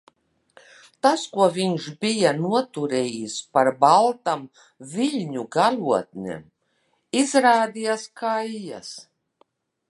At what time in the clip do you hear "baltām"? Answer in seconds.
3.83-4.41